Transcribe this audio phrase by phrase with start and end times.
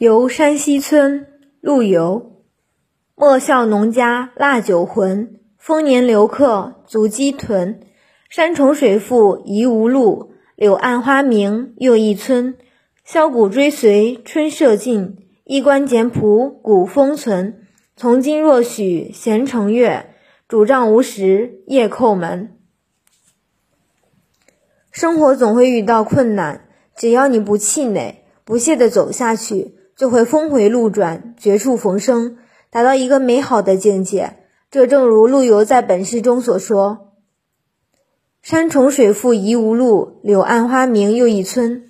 [0.00, 1.26] 游山西村，
[1.60, 2.42] 陆游。
[3.14, 7.80] 莫笑农家腊酒浑，丰年留客足鸡豚。
[8.30, 12.56] 山重水复疑无路，柳暗花明又一村。
[13.06, 17.66] 箫鼓追随春社近，衣冠简朴古风存。
[17.94, 20.14] 从今若许闲乘月，
[20.48, 22.56] 拄杖无时夜叩门。
[24.90, 32.38] 生活总会遇到困难，只要你不气馁，不懈地走下去，就会峰回路转，绝处逢生，
[32.70, 34.38] 达到一个美好的境界。
[34.70, 37.12] 这正如陆游在本诗中所说
[38.40, 41.84] ：“山重水复疑无路，柳暗花明又一村。”